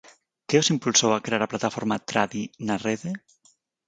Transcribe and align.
Que 0.47 0.55
os 0.61 0.71
impulsou 0.75 1.11
a 1.13 1.23
crear 1.25 1.41
a 1.43 1.51
plataforma 1.51 2.03
Tradi 2.09 2.43
na 2.67 2.75
Rede? 2.85 3.11